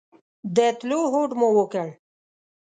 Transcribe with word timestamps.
د 0.55 0.57
تلو 0.79 0.99
هوډ 1.11 1.31
مو 1.39 1.47
وکړ. 1.57 1.87